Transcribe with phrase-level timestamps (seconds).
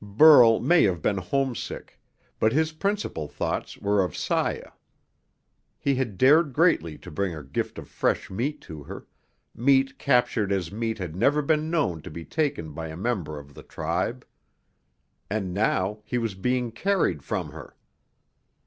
[0.03, 1.99] Burl may have been homesick,
[2.39, 4.71] but his principal thoughts were of Saya.
[5.77, 9.05] He had dared greatly to bring a gift of fresh meat to her,
[9.53, 13.53] meat captured as meat had never been known to be taken by a member of
[13.53, 14.25] the tribe.
[15.29, 17.75] And now he was being carried from her!